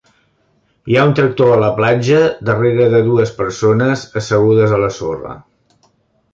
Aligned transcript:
Hi 0.91 0.95
ha 0.95 1.03
un 1.09 1.13
tractor 1.19 1.51
a 1.55 1.59
la 1.65 1.69
platja 1.81 2.23
darrera 2.49 2.89
de 2.95 3.03
dues 3.11 3.35
persones 3.45 4.09
assegudes 4.23 4.77
a 4.81 4.85
la 4.87 4.93
sorra. 5.01 5.39